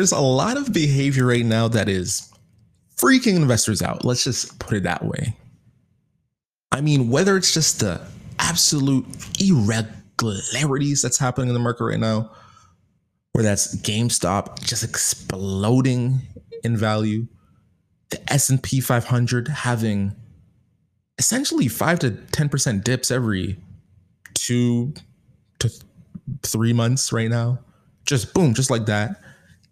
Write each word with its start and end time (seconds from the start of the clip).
there's 0.00 0.12
a 0.12 0.18
lot 0.18 0.56
of 0.56 0.72
behavior 0.72 1.26
right 1.26 1.44
now 1.44 1.68
that 1.68 1.86
is 1.86 2.32
freaking 2.96 3.36
investors 3.36 3.82
out. 3.82 4.02
Let's 4.02 4.24
just 4.24 4.58
put 4.58 4.78
it 4.78 4.84
that 4.84 5.04
way. 5.04 5.36
I 6.72 6.80
mean, 6.80 7.10
whether 7.10 7.36
it's 7.36 7.52
just 7.52 7.80
the 7.80 8.00
absolute 8.38 9.04
irregularities 9.38 11.02
that's 11.02 11.18
happening 11.18 11.48
in 11.48 11.54
the 11.54 11.60
market 11.60 11.84
right 11.84 12.00
now, 12.00 12.30
where 13.32 13.44
that's 13.44 13.76
GameStop 13.76 14.64
just 14.64 14.84
exploding 14.84 16.22
in 16.64 16.78
value, 16.78 17.26
the 18.08 18.32
S&P 18.32 18.80
500 18.80 19.48
having 19.48 20.16
essentially 21.18 21.68
5 21.68 21.98
to 21.98 22.10
10% 22.12 22.84
dips 22.84 23.10
every 23.10 23.58
2 24.32 24.94
to 25.58 25.70
3 26.42 26.72
months 26.72 27.12
right 27.12 27.28
now. 27.28 27.58
Just 28.06 28.32
boom, 28.32 28.54
just 28.54 28.70
like 28.70 28.86
that. 28.86 29.20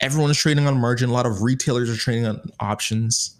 Everyone 0.01 0.31
is 0.31 0.39
trading 0.39 0.67
on 0.67 0.79
margin. 0.79 1.11
A 1.11 1.13
lot 1.13 1.27
of 1.27 1.43
retailers 1.43 1.91
are 1.91 1.97
trading 1.97 2.27
on 2.27 2.41
options. 2.61 3.37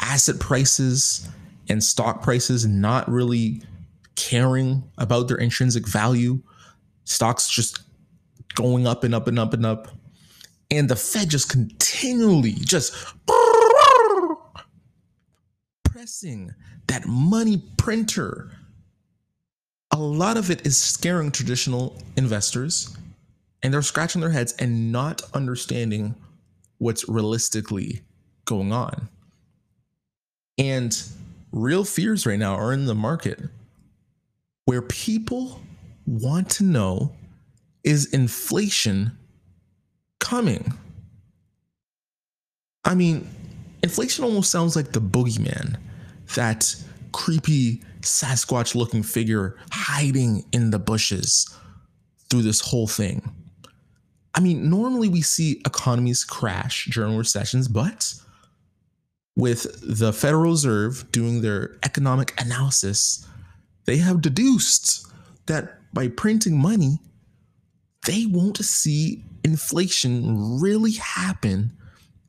Asset 0.00 0.40
prices 0.40 1.28
and 1.68 1.82
stock 1.82 2.22
prices 2.22 2.66
not 2.66 3.08
really 3.10 3.62
caring 4.16 4.82
about 4.98 5.28
their 5.28 5.36
intrinsic 5.36 5.86
value. 5.86 6.40
Stocks 7.04 7.48
just 7.48 7.80
going 8.54 8.86
up 8.86 9.04
and 9.04 9.14
up 9.14 9.28
and 9.28 9.38
up 9.38 9.52
and 9.52 9.64
up. 9.64 9.88
And 10.70 10.88
the 10.88 10.96
Fed 10.96 11.30
just 11.30 11.48
continually 11.48 12.52
just 12.52 12.92
pressing 15.84 16.52
that 16.88 17.06
money 17.06 17.62
printer. 17.76 18.50
A 19.92 19.98
lot 19.98 20.36
of 20.36 20.50
it 20.50 20.66
is 20.66 20.76
scaring 20.76 21.30
traditional 21.30 21.96
investors, 22.16 22.96
and 23.62 23.72
they're 23.72 23.82
scratching 23.82 24.20
their 24.20 24.30
heads 24.30 24.52
and 24.58 24.92
not 24.92 25.22
understanding 25.34 26.14
what's 26.78 27.08
realistically 27.08 28.02
going 28.44 28.72
on. 28.72 29.08
And 30.58 30.96
real 31.52 31.84
fears 31.84 32.26
right 32.26 32.38
now 32.38 32.54
are 32.54 32.72
in 32.72 32.86
the 32.86 32.94
market 32.94 33.40
where 34.64 34.82
people 34.82 35.60
want 36.06 36.50
to 36.50 36.64
know 36.64 37.12
is 37.84 38.12
inflation 38.12 39.16
coming? 40.20 40.72
I 42.84 42.94
mean, 42.94 43.28
inflation 43.82 44.24
almost 44.24 44.50
sounds 44.50 44.76
like 44.76 44.92
the 44.92 45.00
boogeyman, 45.00 45.76
that 46.34 46.74
creepy 47.12 47.82
Sasquatch 48.00 48.74
looking 48.74 49.02
figure 49.02 49.56
hiding 49.72 50.44
in 50.52 50.70
the 50.70 50.78
bushes 50.78 51.52
through 52.28 52.42
this 52.42 52.60
whole 52.60 52.86
thing. 52.86 53.32
I 54.36 54.40
mean, 54.40 54.68
normally 54.68 55.08
we 55.08 55.22
see 55.22 55.62
economies 55.64 56.22
crash 56.22 56.88
during 56.92 57.16
recessions, 57.16 57.68
but 57.68 58.14
with 59.34 59.66
the 59.82 60.12
Federal 60.12 60.50
Reserve 60.50 61.10
doing 61.10 61.40
their 61.40 61.76
economic 61.82 62.38
analysis, 62.40 63.26
they 63.86 63.96
have 63.96 64.20
deduced 64.20 65.06
that 65.46 65.78
by 65.94 66.08
printing 66.08 66.58
money, 66.58 67.00
they 68.04 68.26
won't 68.26 68.58
see 68.58 69.24
inflation 69.42 70.60
really 70.60 70.92
happen 70.92 71.72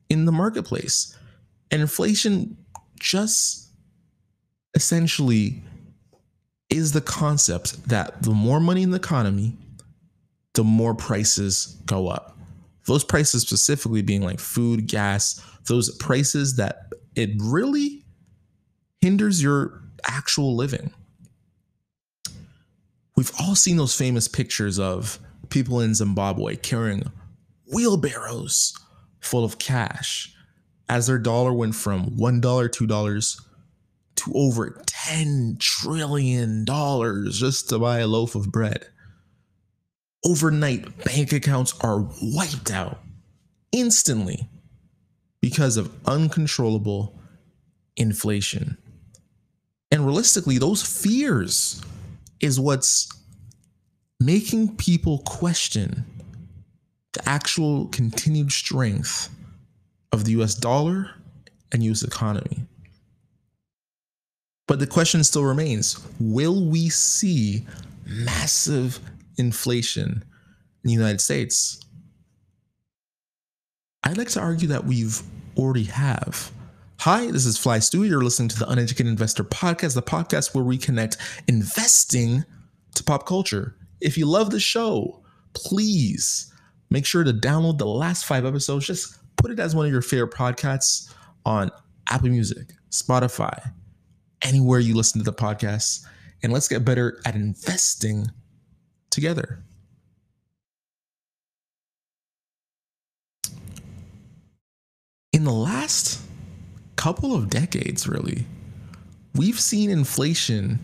in 0.08 0.24
the 0.24 0.32
marketplace. 0.32 1.16
And 1.70 1.82
inflation 1.82 2.56
just 2.98 3.68
essentially 4.74 5.62
is 6.70 6.92
the 6.92 7.00
concept 7.00 7.88
that 7.88 8.22
the 8.22 8.30
more 8.30 8.60
money 8.60 8.82
in 8.82 8.90
the 8.90 8.96
economy, 8.96 9.56
the 10.58 10.64
more 10.64 10.92
prices 10.92 11.76
go 11.86 12.08
up. 12.08 12.36
Those 12.86 13.04
prices 13.04 13.42
specifically 13.42 14.02
being 14.02 14.22
like 14.22 14.40
food, 14.40 14.88
gas, 14.88 15.40
those 15.66 15.96
prices 15.98 16.56
that 16.56 16.92
it 17.14 17.30
really 17.38 18.04
hinders 19.00 19.40
your 19.40 19.80
actual 20.08 20.56
living. 20.56 20.90
We've 23.14 23.30
all 23.38 23.54
seen 23.54 23.76
those 23.76 23.94
famous 23.94 24.26
pictures 24.26 24.80
of 24.80 25.20
people 25.48 25.78
in 25.80 25.94
Zimbabwe 25.94 26.56
carrying 26.56 27.04
wheelbarrows 27.72 28.76
full 29.20 29.44
of 29.44 29.60
cash 29.60 30.34
as 30.88 31.06
their 31.06 31.20
dollar 31.20 31.52
went 31.52 31.76
from 31.76 32.16
$1, 32.16 32.40
$2 32.40 33.40
to 34.16 34.32
over 34.34 34.82
$10 34.88 35.60
trillion 35.60 36.66
just 37.30 37.68
to 37.68 37.78
buy 37.78 38.00
a 38.00 38.08
loaf 38.08 38.34
of 38.34 38.50
bread. 38.50 38.88
Overnight, 40.24 41.04
bank 41.04 41.32
accounts 41.32 41.74
are 41.80 42.06
wiped 42.22 42.70
out 42.70 43.00
instantly 43.72 44.48
because 45.40 45.76
of 45.76 45.92
uncontrollable 46.06 47.18
inflation. 47.96 48.76
And 49.90 50.04
realistically, 50.04 50.58
those 50.58 50.82
fears 50.82 51.82
is 52.40 52.58
what's 52.58 53.08
making 54.20 54.76
people 54.76 55.18
question 55.18 56.04
the 57.12 57.28
actual 57.28 57.86
continued 57.86 58.52
strength 58.52 59.30
of 60.12 60.24
the 60.24 60.32
US 60.32 60.54
dollar 60.54 61.10
and 61.72 61.82
US 61.84 62.02
economy. 62.02 62.66
But 64.66 64.80
the 64.80 64.86
question 64.86 65.24
still 65.24 65.44
remains 65.44 65.98
will 66.20 66.64
we 66.66 66.88
see 66.90 67.66
massive 68.06 69.00
inflation 69.38 70.24
in 70.84 70.88
the 70.88 70.92
United 70.92 71.20
States? 71.20 71.80
I'd 74.04 74.18
like 74.18 74.28
to 74.30 74.40
argue 74.40 74.68
that 74.68 74.84
we've 74.84 75.20
already 75.56 75.84
have. 75.84 76.52
Hi, 77.00 77.30
this 77.30 77.46
is 77.46 77.58
Fly 77.58 77.78
Stewie. 77.78 78.08
You're 78.08 78.22
listening 78.22 78.48
to 78.48 78.58
the 78.58 78.68
Uneducated 78.68 79.06
Investor 79.06 79.44
Podcast, 79.44 79.94
the 79.94 80.02
podcast 80.02 80.54
where 80.54 80.64
we 80.64 80.78
connect 80.78 81.16
investing 81.46 82.44
to 82.94 83.04
pop 83.04 83.26
culture. 83.26 83.76
If 84.00 84.18
you 84.18 84.26
love 84.26 84.50
the 84.50 84.60
show, 84.60 85.22
please 85.52 86.52
make 86.90 87.06
sure 87.06 87.24
to 87.24 87.32
download 87.32 87.78
the 87.78 87.86
last 87.86 88.24
five 88.24 88.44
episodes. 88.44 88.86
Just 88.86 89.18
put 89.36 89.50
it 89.50 89.60
as 89.60 89.74
one 89.74 89.86
of 89.86 89.92
your 89.92 90.02
favorite 90.02 90.32
podcasts 90.32 91.12
on 91.44 91.70
Apple 92.10 92.30
Music, 92.30 92.72
Spotify, 92.90 93.72
anywhere 94.42 94.80
you 94.80 94.96
listen 94.96 95.18
to 95.18 95.24
the 95.24 95.32
podcast. 95.32 96.04
And 96.42 96.52
let's 96.52 96.68
get 96.68 96.84
better 96.84 97.20
at 97.24 97.34
investing 97.34 98.26
together. 99.10 99.62
In 105.32 105.44
the 105.44 105.52
last 105.52 106.20
couple 106.96 107.34
of 107.34 107.48
decades, 107.48 108.08
really, 108.08 108.44
we've 109.34 109.60
seen 109.60 109.90
inflation 109.90 110.80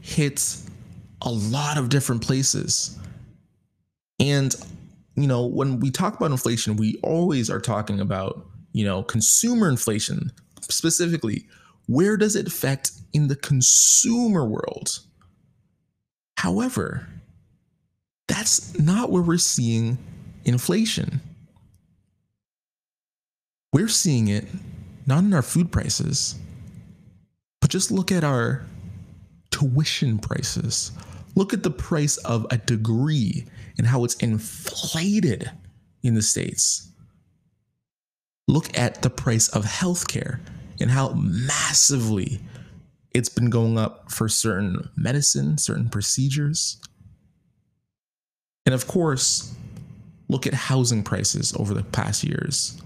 hit 0.00 0.56
a 1.22 1.30
lot 1.30 1.76
of 1.78 1.88
different 1.88 2.22
places. 2.22 2.98
And, 4.20 4.54
you 5.16 5.26
know, 5.26 5.44
when 5.44 5.80
we 5.80 5.90
talk 5.90 6.14
about 6.16 6.30
inflation, 6.30 6.76
we 6.76 6.98
always 7.02 7.50
are 7.50 7.60
talking 7.60 8.00
about, 8.00 8.46
you 8.72 8.84
know, 8.84 9.02
consumer 9.02 9.68
inflation 9.68 10.30
specifically. 10.60 11.46
Where 11.86 12.16
does 12.16 12.36
it 12.36 12.46
affect 12.46 12.92
in 13.12 13.28
the 13.28 13.36
consumer 13.36 14.44
world? 14.44 15.00
However, 16.36 17.08
that's 18.28 18.78
not 18.78 19.10
where 19.10 19.22
we're 19.22 19.38
seeing 19.38 19.98
inflation. 20.44 21.20
We're 23.72 23.88
seeing 23.88 24.28
it 24.28 24.46
not 25.06 25.24
in 25.24 25.34
our 25.34 25.42
food 25.42 25.70
prices, 25.70 26.36
but 27.60 27.70
just 27.70 27.90
look 27.90 28.10
at 28.10 28.24
our 28.24 28.64
tuition 29.50 30.18
prices. 30.18 30.92
Look 31.34 31.52
at 31.52 31.62
the 31.62 31.70
price 31.70 32.16
of 32.18 32.46
a 32.50 32.56
degree 32.56 33.46
and 33.78 33.86
how 33.86 34.04
it's 34.04 34.14
inflated 34.16 35.50
in 36.02 36.14
the 36.14 36.22
States. 36.22 36.90
Look 38.48 38.76
at 38.78 39.02
the 39.02 39.10
price 39.10 39.48
of 39.48 39.64
healthcare 39.64 40.40
and 40.80 40.90
how 40.90 41.12
massively 41.12 42.40
it's 43.12 43.28
been 43.28 43.50
going 43.50 43.78
up 43.78 44.10
for 44.10 44.28
certain 44.28 44.90
medicine, 44.96 45.58
certain 45.58 45.88
procedures. 45.88 46.80
And 48.66 48.74
of 48.74 48.86
course, 48.86 49.54
look 50.28 50.46
at 50.46 50.52
housing 50.52 51.02
prices 51.02 51.54
over 51.56 51.72
the 51.72 51.84
past 51.84 52.24
years 52.24 52.80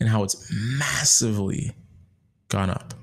and 0.00 0.08
how 0.08 0.22
it's 0.22 0.50
massively 0.78 1.74
gone 2.48 2.70
up. 2.70 2.94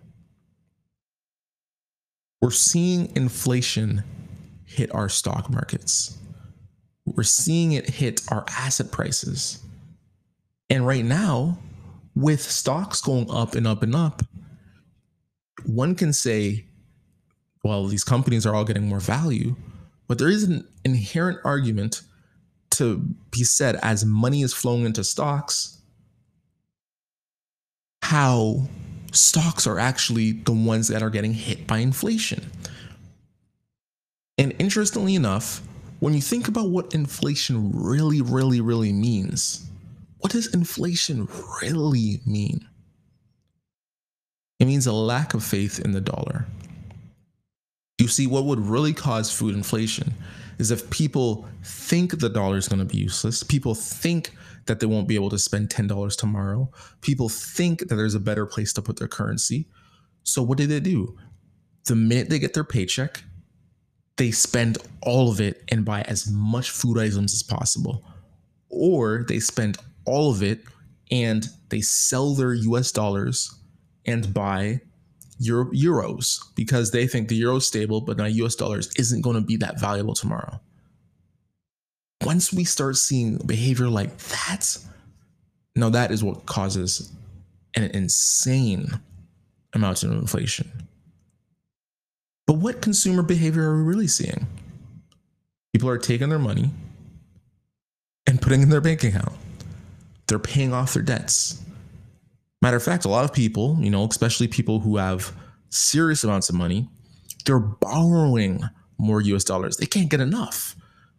We're 2.42 2.52
seeing 2.52 3.12
inflation 3.16 4.04
hit 4.66 4.94
our 4.96 5.10
stock 5.10 5.50
markets. 5.50 6.18
We're 7.06 7.24
seeing 7.24 7.74
it 7.74 7.90
hit 7.90 8.22
our 8.30 8.46
asset 8.50 8.92
prices. 8.92 9.62
And 10.70 10.88
right 10.88 11.04
now, 11.04 11.60
with 12.16 12.42
stocks 12.42 13.02
going 13.02 13.30
up 13.30 13.56
and 13.56 13.68
up 13.68 13.84
and 13.84 13.94
up, 13.94 14.24
one 15.66 15.96
can 15.96 16.14
say, 16.14 16.66
well, 17.64 17.86
these 17.88 18.04
companies 18.04 18.46
are 18.46 18.56
all 18.56 18.64
getting 18.64 18.88
more 18.88 19.00
value, 19.00 19.56
but 20.08 20.18
there 20.18 20.30
is 20.30 20.44
an 20.44 20.68
inherent 20.84 21.40
argument 21.44 22.02
to 22.72 22.98
be 23.32 23.44
said 23.44 23.78
as 23.82 24.06
money 24.06 24.42
is 24.42 24.54
flowing 24.54 24.86
into 24.86 25.04
stocks, 25.04 25.78
how 28.02 28.68
stocks 29.12 29.68
are 29.68 29.80
actually 29.80 30.32
the 30.32 30.52
ones 30.52 30.88
that 30.88 31.04
are 31.04 31.10
getting 31.10 31.34
hit 31.34 31.68
by 31.68 31.80
inflation. 31.80 32.50
And 34.38 34.54
interestingly 34.60 35.16
enough, 35.16 35.62
when 36.00 36.14
you 36.14 36.22
think 36.22 36.48
about 36.48 36.70
what 36.70 36.96
inflation 36.96 37.72
really, 37.74 38.22
really, 38.22 38.60
really 38.60 38.92
means, 38.92 39.70
what 40.18 40.32
does 40.32 40.54
inflation 40.54 41.28
really 41.62 42.22
mean? 42.26 42.68
It 44.60 44.66
means 44.66 44.88
a 44.88 44.94
lack 44.94 45.34
of 45.34 45.44
faith 45.44 45.80
in 45.80 45.92
the 45.92 46.02
dollar. 46.02 46.46
You 47.98 48.08
see, 48.08 48.28
what 48.28 48.46
would 48.46 48.60
really 48.60 48.94
cause 48.94 49.32
food 49.32 49.56
inflation 49.56 50.14
is 50.62 50.70
if 50.70 50.90
people 50.92 51.48
think 51.64 52.20
the 52.20 52.30
dollar 52.30 52.56
is 52.56 52.68
going 52.68 52.80
to 52.80 52.86
be 52.86 53.00
useless, 53.00 53.42
people 53.42 53.74
think 53.74 54.32
that 54.68 54.80
they 54.80 54.86
won't 54.86 55.08
be 55.08 55.16
able 55.16 55.32
to 55.32 55.40
spend 55.40 55.70
$10 55.70 56.16
tomorrow, 56.16 56.70
people 57.02 57.28
think 57.28 57.80
that 57.80 57.96
there's 57.96 58.14
a 58.14 58.20
better 58.20 58.46
place 58.46 58.72
to 58.74 58.82
put 58.82 58.98
their 58.98 59.08
currency. 59.08 59.68
So, 60.24 60.44
what 60.44 60.60
do 60.60 60.68
they 60.68 60.80
do? 60.80 61.18
The 61.88 61.96
minute 61.96 62.30
they 62.30 62.38
get 62.38 62.54
their 62.54 62.64
paycheck, 62.64 63.24
they 64.18 64.30
spend 64.30 64.78
all 65.02 65.32
of 65.32 65.42
it 65.42 65.64
and 65.70 65.84
buy 65.84 66.04
as 66.04 66.30
much 66.32 66.70
food 66.70 67.00
items 67.00 67.34
as 67.34 67.42
possible. 67.42 68.06
Or 68.70 69.26
they 69.28 69.40
spend 69.40 69.80
all 70.06 70.30
of 70.30 70.44
it 70.44 70.62
and 71.10 71.48
they 71.70 71.82
sell 71.82 72.36
their 72.36 72.54
US 72.54 72.92
dollars 72.92 73.54
and 74.06 74.32
buy 74.32 74.82
Euro- 75.42 75.72
euros 75.72 76.40
because 76.56 76.92
they 76.92 77.08
think 77.08 77.28
the 77.28 77.36
euro 77.36 77.56
is 77.56 77.66
stable, 77.66 78.02
but 78.02 78.18
now 78.18 78.26
US 78.26 78.56
dollars 78.56 78.90
isn't 78.98 79.22
going 79.22 79.36
to 79.36 79.42
be 79.42 79.58
that 79.58 79.80
valuable 79.80 80.14
tomorrow. 80.14 80.60
Once 82.24 82.54
we 82.54 82.64
start 82.64 82.96
seeing 82.98 83.38
behavior 83.38 83.88
like 83.88 84.16
that, 84.18 84.78
now 85.76 85.90
that 85.90 86.12
is 86.12 86.24
what 86.24 86.46
causes 86.46 87.12
an 87.76 87.86
insane 87.86 89.00
amount 89.74 90.04
of 90.04 90.12
inflation. 90.12 90.70
But 92.46 92.58
what 92.58 92.82
consumer 92.82 93.24
behavior 93.24 93.72
are 93.72 93.78
we 93.78 93.84
really 93.84 94.08
seeing? 94.08 94.46
People 95.74 95.90
are 95.90 95.98
taking 95.98 96.30
their 96.30 96.40
money 96.40 96.70
and 98.28 98.42
putting 98.42 98.62
in 98.62 98.70
their 98.70 98.82
bank 98.82 99.04
account. 99.04 99.34
They're 100.28 100.40
paying 100.40 100.74
off 100.74 100.94
their 100.94 101.04
debts. 101.04 101.64
Matter 102.62 102.78
of 102.78 102.84
fact, 102.84 103.06
a 103.06 103.10
lot 103.10 103.26
of 103.26 103.34
people, 103.34 103.78
you 103.80 103.90
know, 103.90 104.06
especially 104.06 104.48
people 104.48 104.80
who 104.80 104.98
have 104.98 105.36
serious 105.70 106.24
amounts 106.24 106.50
of 106.50 106.56
money, 106.56 106.88
they're 107.46 107.60
borrowing 107.60 108.62
more 108.98 109.22
US 109.22 109.44
dollars. 109.44 109.78
They 109.78 109.86
can't 109.86 110.10
get 110.10 110.20
enough. 110.20 110.76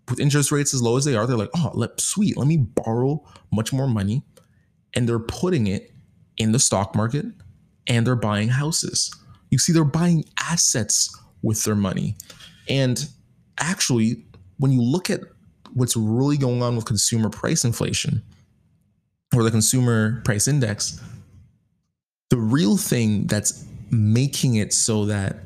With 0.09 0.21
interest 0.21 0.53
rates 0.53 0.75
as 0.75 0.83
low 0.83 0.97
as 0.97 1.05
they 1.05 1.17
are, 1.17 1.27
they're 1.27 1.37
like, 1.37 1.51
oh, 1.57 1.71
let, 1.75 2.01
sweet, 2.01 2.37
let 2.37 2.47
me 2.47 2.59
borrow 2.59 3.25
much 3.53 3.73
more 3.73 3.89
money. 3.89 4.23
And 4.95 5.09
they're 5.09 5.19
putting 5.19 5.67
it 5.67 5.93
in 6.37 6.53
the 6.53 6.59
stock 6.59 6.95
market 6.95 7.27
and 7.87 8.07
they're 8.07 8.15
buying 8.15 8.49
houses. 8.49 9.15
You 9.51 9.59
see, 9.59 9.73
they're 9.73 9.85
buying 9.85 10.25
assets 10.39 11.17
with 11.43 11.65
their 11.65 11.75
money. 11.75 12.17
And 12.69 13.09
actually, 13.59 14.25
when 14.59 14.71
you 14.71 14.83
look 14.83 15.11
at 15.11 15.21
what's 15.75 15.97
really 15.97 16.37
going 16.37 16.63
on 16.63 16.77
with 16.77 16.85
consumer 16.85 17.31
price 17.31 17.65
inflation 17.65 18.23
or 19.35 19.43
the 19.43 19.51
consumer 19.51 20.21
price 20.23 20.47
index, 20.47 21.01
the 22.33 22.39
real 22.39 22.79
thing 22.79 23.27
that's 23.27 23.67
making 23.91 24.55
it 24.55 24.73
so 24.73 25.05
that 25.05 25.41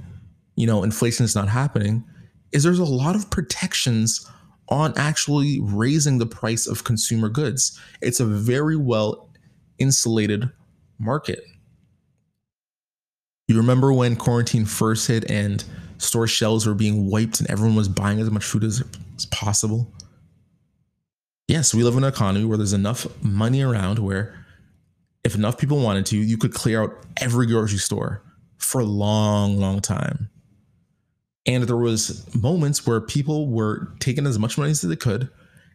you 0.55 0.69
know 0.69 0.85
inflation 0.85 1.25
is 1.25 1.35
not 1.35 1.49
happening 1.49 2.05
is 2.53 2.63
there's 2.63 2.79
a 2.79 2.85
lot 2.85 3.17
of 3.17 3.29
protections 3.29 4.25
on 4.69 4.93
actually 4.97 5.59
raising 5.63 6.19
the 6.19 6.27
price 6.27 6.69
of 6.69 6.85
consumer 6.85 7.29
goods. 7.29 7.77
It's 8.03 8.21
a 8.21 8.25
very 8.25 8.77
well 8.77 9.29
insulated 9.79 10.49
market. 11.01 11.43
You 13.49 13.57
remember 13.57 13.93
when 13.93 14.15
quarantine 14.15 14.65
first 14.65 15.09
hit 15.09 15.29
and 15.29 15.65
store 15.99 16.29
shelves 16.29 16.69
were 16.69 16.75
being 16.75 17.11
wiped 17.11 17.41
and 17.41 17.51
everyone 17.51 17.75
was 17.75 17.89
buying 17.89 18.21
as 18.21 18.31
much 18.31 18.45
food 18.45 18.63
as, 18.63 18.85
as 19.17 19.27
possible? 19.27 19.93
Yes, 21.49 21.75
we 21.75 21.83
live 21.83 21.97
in 21.97 22.05
an 22.05 22.09
economy 22.09 22.45
where 22.45 22.57
there's 22.57 22.73
enough 22.73 23.09
money 23.25 23.61
around 23.61 23.99
where 23.99 24.46
if 25.27 25.35
enough 25.35 25.59
people 25.59 25.81
wanted 25.81 26.07
to, 26.07 26.17
you 26.17 26.39
could 26.39 26.55
clear 26.55 26.85
out 26.85 27.05
every 27.17 27.49
grocery 27.49 27.79
store 27.79 28.23
for 28.59 28.81
a 28.81 28.85
long, 28.85 29.59
long 29.59 29.81
time. 29.81 30.31
And 31.47 31.65
there 31.65 31.77
was 31.77 32.33
moments 32.33 32.87
where 32.87 33.01
people 33.01 33.49
were 33.49 33.93
taking 33.99 34.25
as 34.25 34.39
much 34.39 34.57
money 34.57 34.71
as 34.71 34.83
they 34.83 34.95
could, 34.95 35.29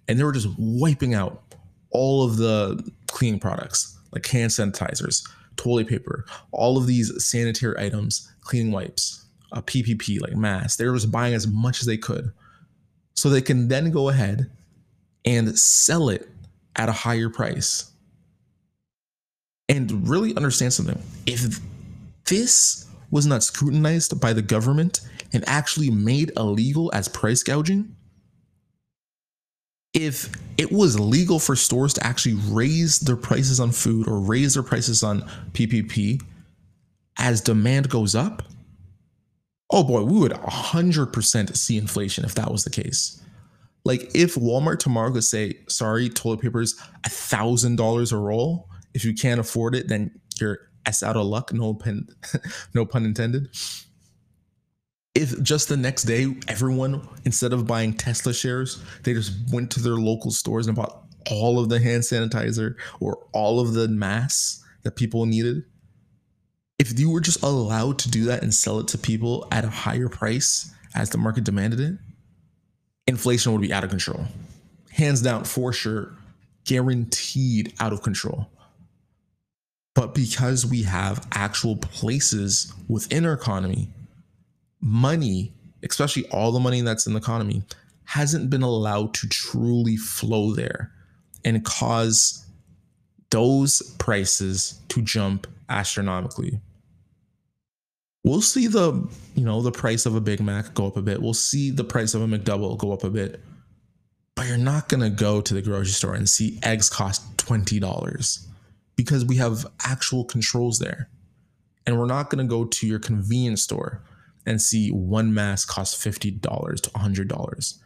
and 0.08 0.18
they 0.18 0.24
were 0.24 0.32
just 0.32 0.48
wiping 0.58 1.14
out 1.14 1.44
all 1.90 2.24
of 2.24 2.38
the 2.38 2.82
cleaning 3.08 3.42
products, 3.42 4.00
like 4.14 4.26
hand 4.26 4.52
sanitizers, 4.52 5.22
toilet 5.58 5.90
paper, 5.90 6.24
all 6.54 6.78
of 6.78 6.88
these 6.88 7.12
sanitary 7.22 7.78
items, 7.78 8.32
cleaning 8.40 8.72
wipes, 8.72 9.26
a 9.52 9.62
PPE, 9.62 10.22
like 10.22 10.34
masks. 10.34 10.78
They 10.78 10.86
were 10.86 10.96
just 10.96 11.12
buying 11.12 11.34
as 11.34 11.46
much 11.46 11.82
as 11.82 11.88
they 11.88 11.98
could, 11.98 12.32
so 13.16 13.30
they 13.30 13.42
can 13.42 13.68
then 13.68 13.92
go 13.92 14.08
ahead 14.08 14.50
and 15.26 15.60
sell 15.60 16.08
it 16.08 16.30
at 16.78 16.88
a 16.88 16.94
higher 16.94 17.30
price 17.30 17.92
and 19.72 20.08
really 20.08 20.36
understand 20.36 20.74
something. 20.74 21.02
If 21.26 21.60
this 22.26 22.88
was 23.10 23.26
not 23.26 23.42
scrutinized 23.42 24.20
by 24.20 24.34
the 24.34 24.42
government 24.42 25.00
and 25.34 25.48
actually 25.48 25.90
made 25.90 26.32
illegal 26.36 26.92
as 26.94 27.08
price 27.08 27.42
gouging, 27.42 27.96
if 29.94 30.30
it 30.58 30.72
was 30.72 31.00
legal 31.00 31.40
for 31.40 31.56
stores 31.56 31.94
to 31.94 32.06
actually 32.06 32.36
raise 32.50 33.00
their 33.00 33.16
prices 33.16 33.60
on 33.62 33.72
food 33.72 34.08
or 34.08 34.20
raise 34.20 34.54
their 34.56 34.64
prices 34.64 35.04
on 35.04 35.22
PPE 35.54 36.22
as 37.18 37.40
demand 37.40 37.90
goes 37.90 38.14
up, 38.14 38.44
oh 39.70 39.86
boy, 39.86 40.04
we 40.04 40.20
would 40.20 40.34
100% 40.34 41.56
see 41.56 41.78
inflation 41.78 42.26
if 42.26 42.36
that 42.36 42.52
was 42.52 42.66
the 42.66 42.70
case. 42.70 43.24
Like 43.86 44.12
if 44.14 44.36
Walmart 44.36 44.80
tomorrow 44.80 45.12
could 45.12 45.24
say, 45.24 45.60
sorry, 45.68 46.10
toilet 46.10 46.42
paper 46.42 46.62
is 46.62 46.80
$1,000 47.06 48.12
a 48.12 48.18
roll, 48.18 48.68
if 48.94 49.06
you 49.06 49.14
can't 49.14 49.40
afford 49.40 49.76
it, 49.76 49.88
then 49.88 50.20
you're 50.40 50.60
s 50.86 51.04
out 51.04 51.16
of 51.16 51.26
luck. 51.26 51.54
No 51.54 51.74
pun, 51.74 52.08
no 52.74 52.86
pun 52.86 53.06
intended. 53.06 53.50
If 55.14 55.42
just 55.44 55.68
the 55.68 55.78
next 55.78 56.04
day, 56.04 56.34
everyone 56.48 57.08
instead 57.26 57.54
of 57.54 57.68
buying 57.68 57.94
Tesla 57.94 58.34
shares, 58.34 58.82
they 59.04 59.14
just 59.14 59.34
went 59.52 59.72
to 59.72 59.82
their 59.82 59.96
local 59.96 60.32
stores 60.32 60.68
and 60.68 60.76
bought 60.76 61.04
all 61.30 61.60
of 61.60 61.70
the 61.70 61.80
hand 61.80 62.04
sanitizer 62.04 62.76
or 63.00 63.28
all 63.34 63.60
of 63.60 63.74
the 63.74 63.88
masks 63.88 64.64
that 64.84 64.96
people 64.96 65.26
needed. 65.26 65.64
If 66.80 66.98
you 66.98 67.12
were 67.12 67.22
just 67.22 67.44
allowed 67.44 68.00
to 68.00 68.10
do 68.10 68.26
that 68.26 68.42
and 68.42 68.54
sell 68.54 68.80
it 68.80 68.88
to 68.90 68.98
people 68.98 69.48
at 69.52 69.66
a 69.66 69.70
higher 69.70 70.10
price 70.10 70.74
as 70.96 71.10
the 71.12 71.18
market 71.18 71.44
demanded 71.44 71.80
it, 71.80 71.94
inflation 73.06 73.52
would 73.52 73.62
be 73.62 73.72
out 73.72 73.84
of 73.84 73.90
control. 73.90 74.26
Hands 74.92 75.22
down, 75.22 75.44
for 75.44 75.72
sure, 75.74 76.14
guaranteed 76.66 77.74
out 77.80 77.94
of 77.94 78.02
control. 78.02 78.50
But 79.94 80.16
because 80.16 80.66
we 80.66 80.84
have 80.84 81.28
actual 81.34 81.76
places 81.76 82.74
within 82.88 83.26
our 83.26 83.34
economy, 83.34 83.90
money, 84.80 85.54
especially 85.84 86.28
all 86.30 86.52
the 86.52 86.60
money 86.60 86.82
that's 86.82 87.08
in 87.08 87.14
the 87.14 87.20
economy, 87.20 87.64
hasn't 88.06 88.50
been 88.50 88.62
allowed 88.62 89.14
to 89.16 89.28
truly 89.28 89.98
flow 89.98 90.54
there 90.54 90.92
and 91.44 91.64
cause 91.66 92.46
those 93.32 93.82
prices 93.98 94.80
to 94.90 95.02
jump 95.02 95.48
astronomically. 95.70 96.60
We'll 98.24 98.42
see 98.42 98.68
the, 98.68 99.10
you 99.36 99.44
know, 99.44 99.62
the 99.62 99.72
price 99.72 100.06
of 100.06 100.16
a 100.16 100.22
Big 100.22 100.42
Mac 100.42 100.74
go 100.74 100.88
up 100.88 100.98
a 100.98 101.02
bit. 101.02 101.22
We'll 101.22 101.34
see 101.34 101.72
the 101.72 101.84
price 101.84 102.14
of 102.14 102.22
a 102.22 102.28
McDouble 102.28 102.78
go 102.78 102.92
up 102.94 103.04
a 103.04 103.10
bit. 103.10 103.42
But 104.36 104.48
you're 104.48 104.58
not 104.58 104.90
going 104.90 105.02
to 105.02 105.10
go 105.10 105.42
to 105.42 105.54
the 105.54 105.62
grocery 105.62 105.92
store 105.92 106.14
and 106.14 106.30
see 106.30 106.60
eggs 106.64 106.90
cost 106.90 107.38
$20 107.38 108.51
because 109.02 109.26
we 109.26 109.38
have 109.38 109.66
actual 109.84 110.24
controls 110.24 110.78
there. 110.78 111.10
And 111.88 111.98
we're 111.98 112.06
not 112.06 112.30
going 112.30 112.46
to 112.46 112.50
go 112.50 112.66
to 112.66 112.86
your 112.86 113.00
convenience 113.00 113.64
store 113.64 114.04
and 114.46 114.62
see 114.62 114.90
one 114.92 115.34
mask 115.34 115.68
cost 115.68 116.00
$50 116.00 116.40
to 116.82 116.90
$100 116.92 117.80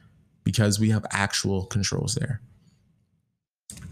because 0.43 0.77
we 0.77 0.89
have 0.89 1.05
actual 1.11 1.67
controls 1.67 2.15
there. 2.15 2.41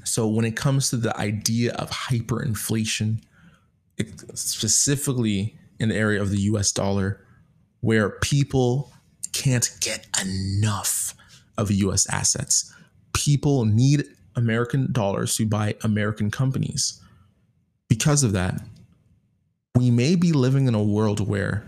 So 0.04 0.28
when 0.28 0.44
it 0.44 0.58
comes 0.58 0.90
to 0.90 0.98
the 0.98 1.18
idea 1.18 1.72
of 1.76 1.90
hyperinflation, 1.90 3.22
specifically 4.34 5.58
in 5.80 5.88
the 5.88 5.96
area 5.96 6.22
of 6.22 6.30
the 6.30 6.42
US 6.42 6.74
dollar, 6.74 7.26
where 7.80 8.10
people 8.10 8.92
can't 9.32 9.70
get 9.80 10.08
enough 10.22 11.16
of 11.58 11.72
US 11.72 12.06
assets, 12.10 12.74
people 13.14 13.64
need 13.64 14.04
American 14.36 14.92
dollars 14.92 15.38
to 15.38 15.46
buy 15.46 15.76
American 15.84 16.30
companies 16.30 17.00
because 17.94 18.24
of 18.24 18.32
that, 18.32 18.60
we 19.76 19.92
may 19.92 20.16
be 20.16 20.32
living 20.32 20.68
in 20.68 20.74
a 20.74 20.82
world 20.82 21.28
where, 21.28 21.64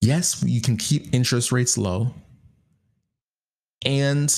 yes, 0.00 0.40
you 0.46 0.60
can 0.60 0.76
keep 0.76 1.12
interest 1.12 1.50
rates 1.50 1.76
low 1.76 2.14
and 3.84 4.32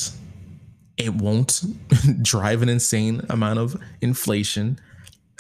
it 0.97 1.14
won't 1.14 1.62
drive 2.23 2.62
an 2.62 2.71
insane 2.71 3.21
amount 3.29 3.59
of 3.59 3.79
inflation 4.00 4.81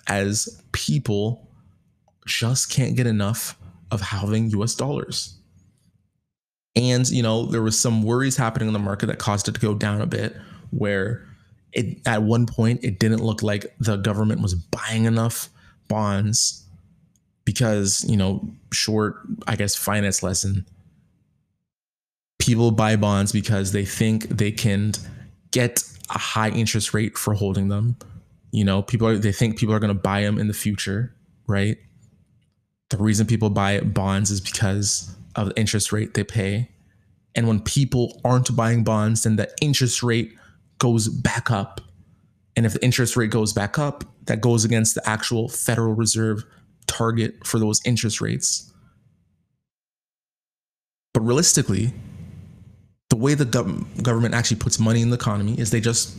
as 0.06 0.62
people 0.72 1.48
just 2.26 2.70
can't 2.70 2.94
get 2.94 3.06
enough 3.06 3.56
of 3.90 4.02
having 4.02 4.50
US 4.50 4.74
dollars. 4.74 5.38
And, 6.76 7.08
you 7.08 7.22
know, 7.22 7.46
there 7.46 7.62
was 7.62 7.78
some 7.78 8.02
worries 8.02 8.36
happening 8.36 8.68
in 8.68 8.74
the 8.74 8.78
market 8.78 9.06
that 9.06 9.18
caused 9.18 9.48
it 9.48 9.54
to 9.54 9.60
go 9.60 9.72
down 9.72 10.02
a 10.02 10.06
bit, 10.06 10.36
where 10.68 11.26
it 11.72 12.06
at 12.06 12.22
one 12.22 12.46
point 12.46 12.84
it 12.84 12.98
didn't 12.98 13.22
look 13.22 13.42
like 13.42 13.66
the 13.78 13.96
government 13.96 14.40
was 14.40 14.54
buying 14.54 15.04
enough 15.04 15.48
bonds 15.88 16.66
because, 17.44 18.04
you 18.08 18.16
know, 18.16 18.48
short, 18.72 19.16
I 19.46 19.56
guess, 19.56 19.74
finance 19.74 20.22
lesson. 20.22 20.66
People 22.38 22.70
buy 22.70 22.96
bonds 22.96 23.32
because 23.32 23.72
they 23.72 23.84
think 23.84 24.28
they 24.28 24.52
can 24.52 24.92
get 25.50 25.82
a 26.10 26.18
high 26.18 26.50
interest 26.50 26.92
rate 26.92 27.16
for 27.16 27.34
holding 27.34 27.68
them. 27.68 27.96
You 28.50 28.64
know, 28.64 28.82
people 28.82 29.06
are 29.06 29.16
they 29.16 29.32
think 29.32 29.58
people 29.58 29.74
are 29.74 29.78
going 29.78 29.94
to 29.94 30.00
buy 30.00 30.22
them 30.22 30.38
in 30.38 30.48
the 30.48 30.54
future, 30.54 31.14
right? 31.46 31.78
The 32.90 32.98
reason 32.98 33.26
people 33.26 33.48
buy 33.48 33.80
bonds 33.80 34.30
is 34.30 34.40
because 34.40 35.14
of 35.36 35.48
the 35.48 35.58
interest 35.58 35.92
rate 35.92 36.14
they 36.14 36.24
pay. 36.24 36.68
And 37.34 37.48
when 37.48 37.60
people 37.60 38.20
aren't 38.24 38.54
buying 38.54 38.84
bonds, 38.84 39.22
then 39.22 39.36
the 39.36 39.50
interest 39.62 40.02
rate 40.02 40.34
goes 40.82 41.06
back 41.06 41.52
up. 41.52 41.80
And 42.56 42.66
if 42.66 42.72
the 42.72 42.84
interest 42.84 43.16
rate 43.16 43.30
goes 43.30 43.52
back 43.52 43.78
up, 43.78 44.02
that 44.26 44.40
goes 44.40 44.64
against 44.64 44.96
the 44.96 45.08
actual 45.08 45.48
Federal 45.48 45.94
Reserve 45.94 46.44
target 46.88 47.46
for 47.46 47.60
those 47.60 47.80
interest 47.84 48.20
rates. 48.20 48.72
But 51.14 51.20
realistically, 51.20 51.94
the 53.10 53.16
way 53.16 53.34
the 53.34 53.44
gov- 53.44 54.02
government 54.02 54.34
actually 54.34 54.56
puts 54.56 54.80
money 54.80 55.02
in 55.02 55.10
the 55.10 55.14
economy 55.14 55.56
is 55.56 55.70
they 55.70 55.80
just 55.80 56.16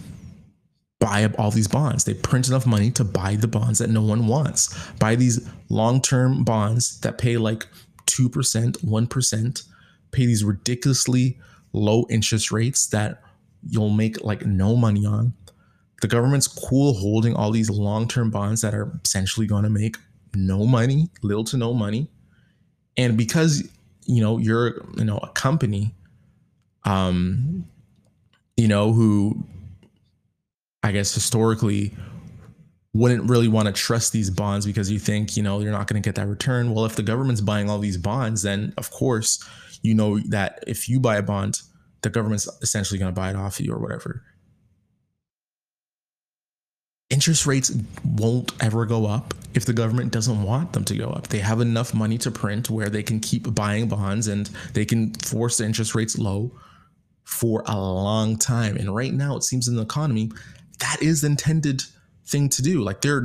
buy 1.01 1.25
up 1.25 1.37
all 1.37 1.51
these 1.51 1.67
bonds. 1.67 2.05
They 2.05 2.13
print 2.13 2.47
enough 2.47 2.65
money 2.65 2.89
to 2.91 3.03
buy 3.03 3.35
the 3.35 3.49
bonds 3.49 3.79
that 3.79 3.89
no 3.89 4.01
one 4.01 4.27
wants. 4.27 4.73
Buy 4.93 5.15
these 5.15 5.45
long 5.67 6.01
term 6.01 6.45
bonds 6.45 7.01
that 7.01 7.17
pay 7.17 7.35
like 7.35 7.67
2%, 8.05 8.77
1%, 8.77 9.63
pay 10.11 10.25
these 10.25 10.45
ridiculously 10.45 11.37
low 11.73 12.05
interest 12.09 12.49
rates 12.49 12.87
that 12.87 13.22
you'll 13.67 13.89
make 13.89 14.23
like 14.23 14.45
no 14.45 14.75
money 14.75 15.05
on. 15.05 15.33
The 16.01 16.07
government's 16.07 16.47
cool 16.47 16.93
holding 16.93 17.33
all 17.33 17.51
these 17.51 17.69
long 17.69 18.07
term 18.07 18.29
bonds 18.29 18.61
that 18.61 18.73
are 18.73 18.99
essentially 19.05 19.47
going 19.47 19.63
to 19.63 19.69
make 19.69 19.97
no 20.35 20.65
money, 20.65 21.09
little 21.21 21.43
to 21.45 21.57
no 21.57 21.73
money. 21.73 22.07
And 22.97 23.17
because, 23.17 23.67
you 24.05 24.21
know, 24.21 24.37
you're, 24.37 24.83
you 24.97 25.05
know, 25.05 25.17
a 25.17 25.29
company, 25.29 25.93
um, 26.83 27.65
you 28.57 28.67
know, 28.67 28.91
who 28.91 29.43
I 30.83 30.91
guess 30.91 31.13
historically 31.13 31.95
wouldn't 32.93 33.27
really 33.29 33.47
want 33.47 33.67
to 33.67 33.71
trust 33.71 34.13
these 34.13 34.29
bonds 34.29 34.65
because 34.65 34.91
you 34.91 34.99
think, 34.99 35.35
you 35.35 35.41
know, 35.41 35.59
you're 35.59 35.71
not 35.71 35.87
going 35.87 36.01
to 36.01 36.05
get 36.05 36.15
that 36.15 36.27
return. 36.27 36.73
Well, 36.73 36.85
if 36.85 36.95
the 36.95 37.03
government's 37.03 37.41
buying 37.41 37.69
all 37.69 37.79
these 37.79 37.97
bonds, 37.97 38.43
then 38.43 38.73
of 38.77 38.91
course, 38.91 39.43
you 39.81 39.95
know 39.95 40.19
that 40.29 40.63
if 40.67 40.87
you 40.87 40.99
buy 40.99 41.17
a 41.17 41.23
bond, 41.23 41.61
the 42.03 42.09
government's 42.09 42.47
essentially 42.61 42.99
going 42.99 43.11
to 43.11 43.19
buy 43.19 43.29
it 43.29 43.35
off 43.35 43.59
you 43.59 43.73
or 43.73 43.79
whatever. 43.79 44.23
Interest 47.09 47.45
rates 47.45 47.71
won't 48.03 48.51
ever 48.61 48.85
go 48.85 49.05
up 49.05 49.33
if 49.53 49.65
the 49.65 49.73
government 49.73 50.11
doesn't 50.11 50.43
want 50.43 50.73
them 50.73 50.83
to 50.85 50.95
go 50.95 51.09
up. 51.09 51.27
They 51.27 51.39
have 51.39 51.61
enough 51.61 51.93
money 51.93 52.17
to 52.19 52.31
print 52.31 52.69
where 52.69 52.89
they 52.89 53.03
can 53.03 53.19
keep 53.19 53.53
buying 53.53 53.87
bonds 53.87 54.27
and 54.27 54.47
they 54.73 54.85
can 54.85 55.13
force 55.15 55.57
the 55.57 55.65
interest 55.65 55.95
rates 55.95 56.17
low 56.17 56.51
for 57.23 57.63
a 57.67 57.79
long 57.79 58.37
time. 58.37 58.77
And 58.77 58.95
right 58.95 59.13
now, 59.13 59.37
it 59.37 59.43
seems 59.43 59.67
in 59.67 59.75
the 59.75 59.83
economy, 59.83 60.31
that 60.79 61.01
is 61.01 61.21
the 61.21 61.27
intended 61.27 61.83
thing 62.25 62.49
to 62.49 62.61
do. 62.61 62.81
Like 62.81 63.01
they're 63.01 63.23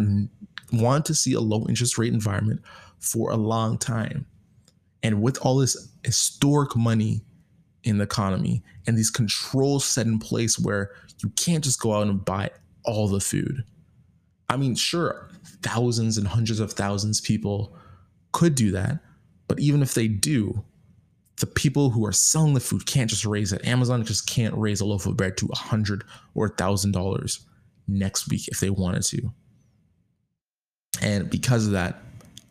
want 0.73 1.07
to 1.07 1.15
see 1.15 1.33
a 1.33 1.41
low 1.41 1.65
interest 1.69 1.97
rate 1.99 2.13
environment 2.13 2.61
for 2.99 3.31
a 3.31 3.37
long 3.37 3.79
time. 3.79 4.27
And 5.03 5.23
with 5.23 5.39
all 5.41 5.57
this 5.57 5.91
historic 6.05 6.77
money 6.77 7.23
in 7.85 7.99
the 7.99 8.05
economy 8.05 8.63
and 8.87 8.97
these 8.97 9.11
controls 9.11 9.85
set 9.85 10.07
in 10.07 10.19
place 10.19 10.59
where 10.59 10.91
you 11.23 11.31
can't 11.31 11.65
just 11.65 11.81
go 11.81 11.93
out 11.93 12.07
and 12.07 12.25
buy 12.25 12.51
all 12.85 13.09
the 13.09 13.21
food. 13.21 13.65
I 14.49 14.57
mean, 14.57 14.75
sure, 14.75 15.29
thousands 15.63 16.19
and 16.19 16.27
hundreds 16.27 16.61
of 16.61 16.73
thousands 16.73 17.21
of 17.21 17.25
people 17.25 17.77
could 18.33 18.55
do 18.55 18.71
that, 18.73 19.01
but 19.47 19.61
even 19.61 19.83
if 19.83 19.95
they 19.95 20.09
do, 20.09 20.65
the 21.39 21.47
people 21.47 21.91
who 21.91 22.05
are 22.05 22.13
selling 22.13 22.55
the 22.55 22.61
food 22.61 22.87
can't 22.87 23.11
just 23.11 23.25
raise 23.25 23.53
it. 23.53 23.65
Amazon 23.65 24.05
just 24.05 24.27
can't 24.27 24.55
raise 24.57 24.81
a 24.81 24.85
loaf 24.85 25.07
of 25.07 25.17
bread 25.17 25.37
to 25.37 25.49
a 25.53 25.57
hundred 25.57 26.05
or 26.35 26.47
a 26.47 26.51
thousand 26.51 26.93
dollars 26.93 27.47
next 27.87 28.29
week 28.29 28.49
if 28.49 28.61
they 28.61 28.71
wanted 28.71 29.03
to. 29.05 29.33
And 31.01 31.31
because 31.31 31.67
of 31.67 31.73
that, 31.73 32.03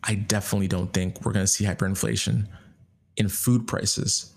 I 0.04 0.14
definitely 0.14 0.68
don't 0.68 0.92
think 0.92 1.24
we're 1.24 1.32
going 1.32 1.44
to 1.44 1.50
see 1.50 1.64
hyperinflation 1.64 2.46
in 3.16 3.28
food 3.28 3.66
prices, 3.66 4.32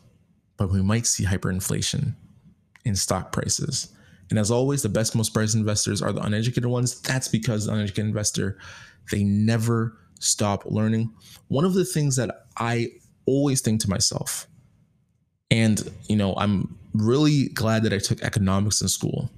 but 0.61 0.71
we 0.71 0.81
might 0.81 1.07
see 1.07 1.25
hyperinflation 1.25 2.13
in 2.85 2.95
stock 2.95 3.31
prices. 3.31 3.91
And 4.29 4.37
as 4.37 4.51
always, 4.51 4.83
the 4.83 4.89
best, 4.89 5.15
most 5.15 5.33
priced 5.33 5.55
investors 5.55 6.03
are 6.03 6.13
the 6.13 6.21
uneducated 6.21 6.67
ones. 6.67 7.01
That's 7.01 7.27
because 7.27 7.65
the 7.65 7.73
uneducated 7.73 8.05
investor, 8.05 8.59
they 9.09 9.23
never 9.23 9.97
stop 10.19 10.63
learning. 10.65 11.11
One 11.47 11.65
of 11.65 11.73
the 11.73 11.83
things 11.83 12.15
that 12.17 12.45
I 12.57 12.89
always 13.25 13.61
think 13.61 13.81
to 13.81 13.89
myself, 13.89 14.47
and 15.49 15.81
you 16.07 16.15
know, 16.15 16.35
I'm 16.35 16.77
really 16.93 17.49
glad 17.49 17.81
that 17.83 17.93
I 17.93 17.97
took 17.97 18.21
economics 18.21 18.81
in 18.81 18.87
school, 18.87 19.31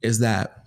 is 0.00 0.20
that 0.20 0.64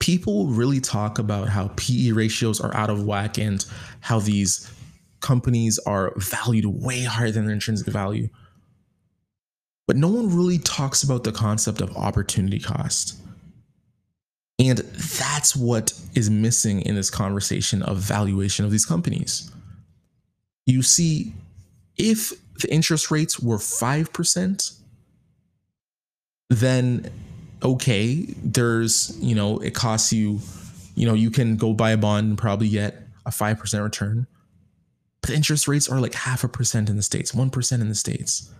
people 0.00 0.48
really 0.48 0.80
talk 0.80 1.18
about 1.18 1.48
how 1.48 1.68
PE 1.76 2.10
ratios 2.10 2.60
are 2.60 2.76
out 2.76 2.90
of 2.90 3.06
whack 3.06 3.38
and 3.38 3.64
how 4.00 4.20
these 4.20 4.70
companies 5.20 5.78
are 5.86 6.12
valued 6.16 6.66
way 6.66 7.04
higher 7.04 7.30
than 7.30 7.46
their 7.46 7.54
intrinsic 7.54 7.86
value. 7.86 8.28
But 9.86 9.96
no 9.96 10.08
one 10.08 10.34
really 10.34 10.58
talks 10.58 11.02
about 11.02 11.24
the 11.24 11.32
concept 11.32 11.80
of 11.80 11.96
opportunity 11.96 12.60
cost. 12.60 13.18
And 14.58 14.78
that's 14.78 15.56
what 15.56 15.92
is 16.14 16.30
missing 16.30 16.82
in 16.82 16.94
this 16.94 17.10
conversation 17.10 17.82
of 17.82 17.98
valuation 17.98 18.64
of 18.64 18.70
these 18.70 18.86
companies. 18.86 19.50
You 20.66 20.82
see, 20.82 21.34
if 21.96 22.32
the 22.60 22.72
interest 22.72 23.10
rates 23.10 23.40
were 23.40 23.56
5%, 23.56 24.78
then 26.50 27.10
okay, 27.62 28.26
there's, 28.42 29.16
you 29.20 29.34
know, 29.34 29.58
it 29.58 29.74
costs 29.74 30.12
you, 30.12 30.40
you 30.94 31.06
know, 31.06 31.14
you 31.14 31.30
can 31.30 31.56
go 31.56 31.72
buy 31.72 31.92
a 31.92 31.96
bond 31.96 32.28
and 32.28 32.38
probably 32.38 32.68
get 32.68 33.02
a 33.24 33.30
5% 33.30 33.82
return. 33.82 34.26
But 35.20 35.30
interest 35.30 35.68
rates 35.68 35.88
are 35.88 36.00
like 36.00 36.14
half 36.14 36.42
a 36.42 36.48
percent 36.48 36.90
in 36.90 36.96
the 36.96 37.02
States, 37.02 37.32
1% 37.32 37.80
in 37.80 37.88
the 37.88 37.94
States. 37.94 38.50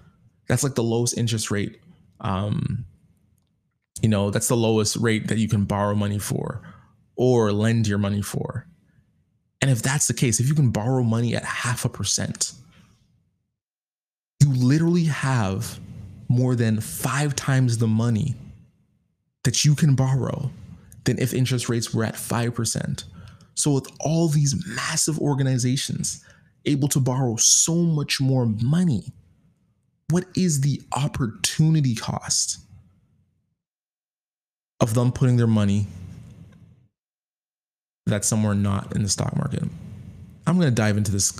That's 0.49 0.63
like 0.63 0.75
the 0.75 0.83
lowest 0.83 1.17
interest 1.17 1.51
rate. 1.51 1.81
Um, 2.21 2.85
you 4.01 4.09
know, 4.09 4.31
that's 4.31 4.49
the 4.49 4.57
lowest 4.57 4.97
rate 4.97 5.29
that 5.29 5.39
you 5.39 5.49
can 5.49 5.65
borrow 5.65 5.95
money 5.95 6.19
for 6.19 6.63
or 7.17 7.53
lend 7.53 7.87
your 7.87 7.99
money 7.99 8.23
for. 8.23 8.67
And 9.61 9.71
if 9.71 9.83
that's 9.83 10.09
the 10.09 10.15
case, 10.15 10.41
if 10.41 10.49
you 10.49 10.55
can 10.55 10.71
borrow 10.71 11.03
money 11.03 11.37
at 11.37 11.45
half 11.45 11.85
a 11.85 11.89
percent, 11.89 12.53
you 14.41 14.53
literally 14.53 15.05
have 15.05 15.79
more 16.29 16.57
than 16.57 16.81
five 16.81 17.37
times 17.37 17.79
the 17.79 17.87
money 17.87 18.35
that 19.45 19.65
you 19.65 19.75
can 19.75 19.95
borrow 19.95 20.51
than 21.05 21.19
if 21.19 21.35
interest 21.35 21.69
rates 21.69 21.93
were 21.93 22.05
at 22.05 22.15
5%. 22.15 23.05
So, 23.55 23.73
with 23.73 23.87
all 24.01 24.29
these 24.29 24.65
massive 24.67 25.19
organizations 25.19 26.25
able 26.65 26.89
to 26.89 27.01
borrow 27.01 27.37
so 27.37 27.75
much 27.75 28.21
more 28.21 28.47
money, 28.47 29.13
what 30.13 30.25
is 30.37 30.61
the 30.61 30.81
opportunity 30.95 31.95
cost 31.95 32.59
of 34.81 34.95
them 34.95 35.11
putting 35.11 35.37
their 35.37 35.47
money 35.47 35.87
that's 38.07 38.29
somewhere 38.29 38.55
not 38.55 38.95
in 38.95 39.03
the 39.03 39.09
stock 39.09 39.35
market? 39.37 39.63
I'm 40.47 40.57
going 40.59 40.69
to 40.69 40.75
dive 40.75 40.97
into 40.97 41.13
this 41.13 41.31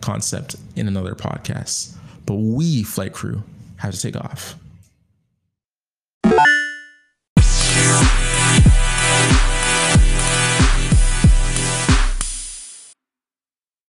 concept 0.00 0.56
in 0.76 0.86
another 0.86 1.14
podcast, 1.14 1.96
but 2.26 2.34
we, 2.34 2.82
Flight 2.82 3.12
Crew, 3.12 3.42
have 3.76 3.94
to 3.94 4.00
take 4.00 4.16
off. 4.16 4.54